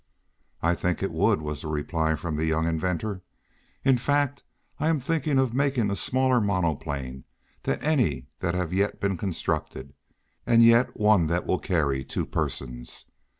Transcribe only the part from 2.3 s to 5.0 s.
the young inventor. "In fact, I am